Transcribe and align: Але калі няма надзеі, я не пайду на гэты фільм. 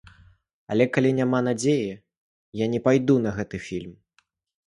Але 0.75 0.85
калі 0.95 1.09
няма 1.17 1.41
надзеі, 1.47 1.85
я 2.63 2.67
не 2.75 2.79
пайду 2.87 3.17
на 3.27 3.31
гэты 3.37 3.57
фільм. 3.67 3.93